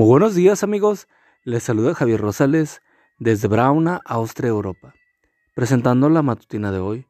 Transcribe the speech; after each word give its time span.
Muy 0.00 0.08
buenos 0.08 0.34
días 0.34 0.62
amigos, 0.62 1.08
les 1.44 1.62
saluda 1.62 1.92
Javier 1.92 2.22
Rosales 2.22 2.80
desde 3.18 3.48
Brauna, 3.48 4.00
Austria, 4.06 4.48
Europa, 4.48 4.94
presentando 5.54 6.08
la 6.08 6.22
matutina 6.22 6.72
de 6.72 6.78
hoy, 6.78 7.06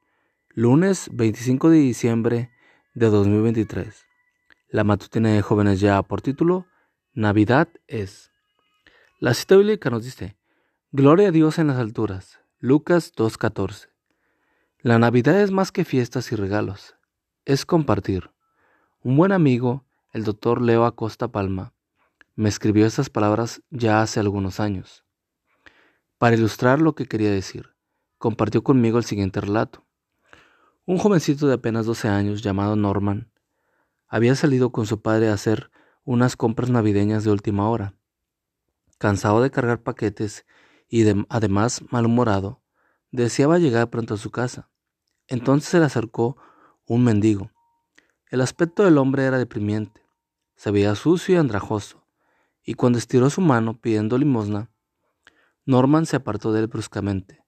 lunes 0.48 1.08
25 1.12 1.70
de 1.70 1.78
diciembre 1.78 2.50
de 2.94 3.06
2023. 3.06 4.06
La 4.70 4.82
matutina 4.82 5.28
de 5.28 5.40
jóvenes 5.40 5.78
ya 5.78 6.02
por 6.02 6.20
título, 6.20 6.66
Navidad 7.12 7.68
es. 7.86 8.32
La 9.20 9.34
cita 9.34 9.54
bíblica 9.54 9.88
nos 9.90 10.02
dice, 10.02 10.36
Gloria 10.90 11.28
a 11.28 11.30
Dios 11.30 11.60
en 11.60 11.68
las 11.68 11.78
alturas, 11.78 12.40
Lucas 12.58 13.12
2.14. 13.14 13.86
La 14.80 14.98
Navidad 14.98 15.40
es 15.40 15.52
más 15.52 15.70
que 15.70 15.84
fiestas 15.84 16.32
y 16.32 16.34
regalos, 16.34 16.96
es 17.44 17.64
compartir. 17.64 18.32
Un 19.00 19.16
buen 19.16 19.30
amigo, 19.30 19.84
el 20.12 20.24
doctor 20.24 20.60
Leo 20.60 20.84
Acosta 20.84 21.28
Palma, 21.28 21.72
me 22.40 22.48
escribió 22.48 22.86
estas 22.86 23.10
palabras 23.10 23.60
ya 23.68 24.00
hace 24.00 24.18
algunos 24.18 24.60
años. 24.60 25.04
Para 26.16 26.36
ilustrar 26.36 26.80
lo 26.80 26.94
que 26.94 27.04
quería 27.04 27.30
decir, 27.30 27.74
compartió 28.16 28.64
conmigo 28.64 28.96
el 28.96 29.04
siguiente 29.04 29.42
relato. 29.42 29.84
Un 30.86 30.96
jovencito 30.96 31.46
de 31.48 31.52
apenas 31.52 31.84
12 31.84 32.08
años 32.08 32.40
llamado 32.40 32.76
Norman 32.76 33.30
había 34.08 34.34
salido 34.36 34.72
con 34.72 34.86
su 34.86 35.02
padre 35.02 35.28
a 35.28 35.34
hacer 35.34 35.70
unas 36.04 36.34
compras 36.34 36.70
navideñas 36.70 37.24
de 37.24 37.30
última 37.30 37.68
hora. 37.68 37.92
Cansado 38.96 39.42
de 39.42 39.50
cargar 39.50 39.82
paquetes 39.82 40.46
y 40.88 41.04
además 41.28 41.82
malhumorado, 41.90 42.62
deseaba 43.10 43.58
llegar 43.58 43.90
pronto 43.90 44.14
a 44.14 44.16
su 44.16 44.30
casa. 44.30 44.70
Entonces 45.28 45.68
se 45.68 45.78
le 45.78 45.84
acercó 45.84 46.38
un 46.86 47.04
mendigo. 47.04 47.50
El 48.30 48.40
aspecto 48.40 48.82
del 48.82 48.96
hombre 48.96 49.26
era 49.26 49.36
deprimiente. 49.36 50.06
Se 50.56 50.70
veía 50.70 50.94
sucio 50.94 51.34
y 51.34 51.38
andrajoso 51.38 52.00
y 52.64 52.74
cuando 52.74 52.98
estiró 52.98 53.30
su 53.30 53.40
mano 53.40 53.80
pidiendo 53.80 54.18
limosna, 54.18 54.70
Norman 55.64 56.06
se 56.06 56.16
apartó 56.16 56.52
de 56.52 56.60
él 56.60 56.66
bruscamente. 56.66 57.44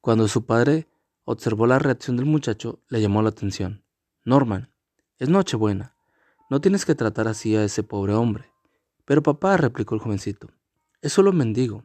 Cuando 0.00 0.28
su 0.28 0.46
padre 0.46 0.88
observó 1.24 1.66
la 1.66 1.78
reacción 1.78 2.16
del 2.16 2.26
muchacho, 2.26 2.80
le 2.88 3.00
llamó 3.00 3.22
la 3.22 3.30
atención. 3.30 3.84
Norman, 4.24 4.72
es 5.18 5.28
Nochebuena. 5.28 5.96
No 6.50 6.60
tienes 6.60 6.84
que 6.84 6.94
tratar 6.94 7.28
así 7.28 7.56
a 7.56 7.64
ese 7.64 7.82
pobre 7.82 8.14
hombre. 8.14 8.50
Pero 9.04 9.22
papá, 9.22 9.56
replicó 9.56 9.94
el 9.94 10.00
jovencito, 10.00 10.48
es 11.00 11.12
solo 11.12 11.30
un 11.30 11.38
mendigo. 11.38 11.84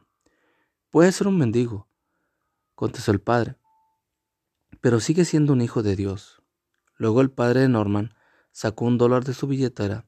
Puede 0.90 1.10
ser 1.12 1.26
un 1.26 1.38
mendigo, 1.38 1.88
contestó 2.74 3.10
el 3.10 3.20
padre, 3.20 3.56
pero 4.80 5.00
sigue 5.00 5.24
siendo 5.24 5.52
un 5.52 5.60
hijo 5.60 5.82
de 5.82 5.96
Dios. 5.96 6.42
Luego 6.96 7.20
el 7.20 7.30
padre 7.30 7.60
de 7.60 7.68
Norman 7.68 8.14
sacó 8.52 8.84
un 8.84 8.98
dólar 8.98 9.24
de 9.24 9.34
su 9.34 9.46
billetera. 9.46 10.06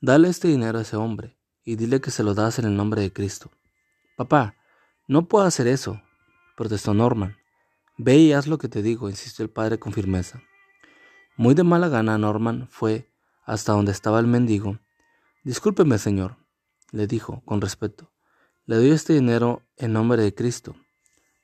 Dale 0.00 0.28
este 0.28 0.48
dinero 0.48 0.78
a 0.78 0.82
ese 0.82 0.96
hombre 0.96 1.37
y 1.68 1.76
dile 1.76 2.00
que 2.00 2.10
se 2.10 2.22
lo 2.22 2.32
das 2.32 2.58
en 2.58 2.64
el 2.64 2.74
nombre 2.74 3.02
de 3.02 3.12
Cristo. 3.12 3.50
Papá, 4.16 4.54
no 5.06 5.28
puedo 5.28 5.44
hacer 5.44 5.66
eso, 5.66 6.00
protestó 6.56 6.94
Norman. 6.94 7.36
Ve 7.98 8.16
y 8.16 8.32
haz 8.32 8.46
lo 8.46 8.56
que 8.56 8.70
te 8.70 8.80
digo, 8.80 9.10
insistió 9.10 9.42
el 9.42 9.50
padre 9.50 9.78
con 9.78 9.92
firmeza. 9.92 10.40
Muy 11.36 11.54
de 11.54 11.64
mala 11.64 11.90
gana, 11.90 12.16
Norman 12.16 12.68
fue 12.70 13.12
hasta 13.44 13.72
donde 13.72 13.92
estaba 13.92 14.18
el 14.18 14.26
mendigo. 14.26 14.78
Discúlpeme, 15.44 15.98
señor, 15.98 16.38
le 16.90 17.06
dijo 17.06 17.42
con 17.44 17.60
respeto. 17.60 18.10
Le 18.64 18.76
doy 18.76 18.90
este 18.92 19.12
dinero 19.12 19.60
en 19.76 19.92
nombre 19.92 20.22
de 20.22 20.34
Cristo. 20.34 20.74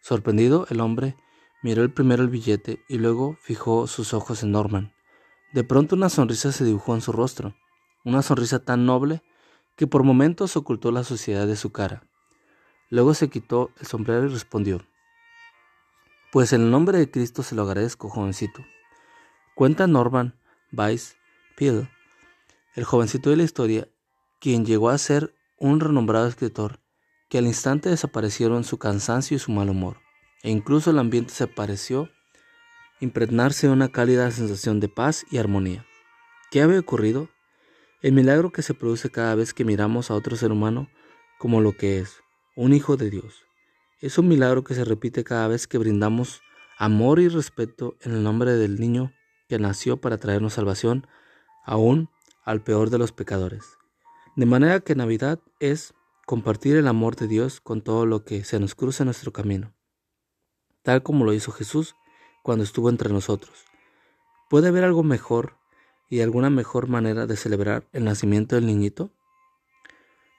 Sorprendido, 0.00 0.67
el 0.70 0.80
hombre 0.80 1.19
miró 1.62 1.83
el 1.83 1.92
primero 1.92 2.22
el 2.22 2.30
billete 2.30 2.83
y 2.89 2.97
luego 2.97 3.36
fijó 3.42 3.86
sus 3.86 4.14
ojos 4.14 4.42
en 4.42 4.52
Norman. 4.52 4.95
De 5.52 5.64
pronto 5.64 5.95
una 5.95 6.08
sonrisa 6.08 6.50
se 6.50 6.64
dibujó 6.64 6.95
en 6.95 7.02
su 7.02 7.12
rostro, 7.12 7.55
una 8.06 8.22
sonrisa 8.22 8.64
tan 8.64 8.86
noble 8.86 9.22
que 9.77 9.86
por 9.86 10.03
momentos 10.05 10.56
ocultó 10.56 10.91
la 10.91 11.05
suciedad 11.05 11.47
de 11.47 11.56
su 11.56 11.72
cara. 11.72 12.03
Luego 12.91 13.14
se 13.14 13.28
quitó 13.28 13.70
el 13.80 13.86
sombrero 13.86 14.27
y 14.27 14.28
respondió, 14.28 14.80
Pues 16.33 16.52
en 16.52 16.62
el 16.62 16.70
nombre 16.70 16.98
de 16.98 17.11
Cristo 17.11 17.42
se 17.42 17.55
lo 17.55 17.62
agradezco, 17.62 18.08
jovencito. 18.08 18.64
Cuenta 19.55 19.86
Norman 19.86 20.39
Weiss 20.73 21.17
Peel, 21.57 21.89
el 22.74 22.84
jovencito 22.84 23.30
de 23.30 23.36
la 23.36 23.45
historia, 23.45 23.89
quien 24.40 24.64
llegó 24.64 24.90
a 24.90 24.98
ser 24.98 25.34
un 25.58 25.80
renombrado 25.80 26.27
escritor, 26.27 26.80
que 27.29 27.39
al 27.39 27.46
instante 27.46 27.89
desaparecieron 27.89 28.64
su 28.64 28.79
cansancio 28.79 29.36
y 29.36 29.40
su 29.40 29.52
mal 29.52 29.70
humor, 29.70 29.98
e 30.42 30.51
incluso 30.51 30.90
el 30.90 30.98
ambiente 30.98 31.33
se 31.33 31.46
pareció 31.46 32.11
impregnarse 33.01 33.67
de 33.67 33.73
una 33.73 33.90
cálida 33.90 34.30
sensación 34.30 34.80
de 34.80 34.89
paz 34.89 35.24
y 35.30 35.39
armonía. 35.39 35.86
¿Qué 36.51 36.63
había 36.63 36.80
ocurrido? 36.80 37.29
El 38.05 38.13
milagro 38.13 38.53
que 38.53 38.61
se 38.61 38.75
produce 38.75 39.09
cada 39.09 39.35
vez 39.35 39.55
que 39.55 39.65
miramos 39.65 40.11
a 40.11 40.15
otro 40.15 40.37
ser 40.37 40.53
humano 40.53 40.91
como 41.39 41.63
lo 41.63 41.73
que 41.73 42.01
es, 42.01 42.19
un 42.55 42.75
hijo 42.75 42.98
de 42.98 43.09
Dios. 43.09 43.47
Es 44.03 44.19
un 44.19 44.29
milagro 44.29 44.63
que 44.63 44.75
se 44.75 44.85
repite 44.85 45.25
cada 45.25 45.48
vez 45.48 45.67
que 45.67 45.79
brindamos 45.79 46.43
amor 46.77 47.19
y 47.19 47.29
respeto 47.29 47.97
en 48.03 48.13
el 48.13 48.23
nombre 48.23 48.57
del 48.57 48.79
niño 48.79 49.14
que 49.48 49.59
nació 49.59 50.03
para 50.03 50.19
traernos 50.19 50.53
salvación, 50.53 51.07
aún 51.64 52.11
al 52.45 52.63
peor 52.63 52.91
de 52.91 52.98
los 52.98 53.13
pecadores. 53.13 53.79
De 54.37 54.45
manera 54.45 54.81
que 54.81 54.95
Navidad 54.95 55.41
es 55.59 55.95
compartir 56.27 56.77
el 56.77 56.89
amor 56.89 57.17
de 57.17 57.27
Dios 57.27 57.63
con 57.63 57.81
todo 57.81 58.05
lo 58.05 58.23
que 58.23 58.45
se 58.45 58.61
nos 58.61 58.75
cruza 58.75 59.05
en 59.05 59.07
nuestro 59.07 59.33
camino, 59.33 59.73
tal 60.83 61.03
como 61.03 61.25
lo 61.25 61.33
hizo 61.33 61.53
Jesús 61.53 61.97
cuando 62.43 62.64
estuvo 62.64 62.91
entre 62.91 63.09
nosotros. 63.09 63.64
¿Puede 64.51 64.69
haber 64.69 64.85
algo 64.85 65.03
mejor 65.03 65.57
y 66.09 66.20
alguna 66.20 66.51
mejor 66.51 66.89
manera 66.89 67.27
de 67.27 67.37
celebrar 67.37 67.87
el 67.92 68.05
nacimiento 68.05 68.57
del 68.57 68.67
niñito? 68.67 69.11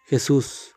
Jesús, 0.06 0.76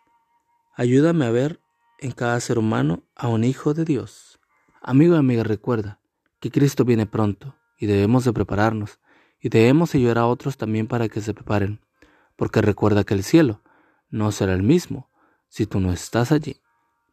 ayúdame 0.75 1.27
a 1.27 1.31
ver 1.31 1.61
en 1.99 2.13
cada 2.13 2.41
ser 2.41 2.59
humano 2.59 3.03
a 3.15 3.29
un 3.29 3.45
hijo 3.45 3.75
de 3.75 3.85
Dios. 3.85 4.39
Amigo 4.81 5.15
y 5.15 5.19
amiga, 5.19 5.43
recuerda 5.43 6.01
que 6.41 6.51
Cristo 6.51 6.85
viene 6.85 7.07
pronto 7.07 7.57
y 7.79 7.87
debemos 7.87 8.25
de 8.25 8.33
prepararnos 8.33 9.01
y 9.41 9.49
debemos 9.49 9.95
ayudar 9.95 10.19
a 10.19 10.27
otros 10.27 10.57
también 10.57 10.87
para 10.87 11.09
que 11.09 11.21
se 11.21 11.35
preparen, 11.35 11.81
porque 12.37 12.63
recuerda 12.63 13.05
que 13.05 13.15
el 13.15 13.23
cielo 13.23 13.63
no 14.11 14.33
será 14.33 14.55
el 14.55 14.63
mismo 14.63 15.11
si 15.49 15.67
tú 15.67 15.81
no 15.81 15.93
estás 15.93 16.33
allí. 16.33 16.61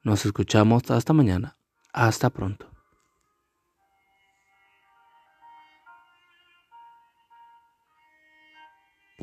Nos 0.03 0.25
escuchamos 0.25 0.89
hasta 0.91 1.13
mañana. 1.13 1.55
Hasta 1.91 2.29
pronto. 2.29 2.74